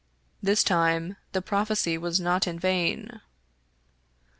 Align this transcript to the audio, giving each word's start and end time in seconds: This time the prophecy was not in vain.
This 0.41 0.63
time 0.63 1.15
the 1.31 1.43
prophecy 1.43 1.95
was 1.95 2.19
not 2.19 2.47
in 2.47 2.57
vain. 2.57 3.21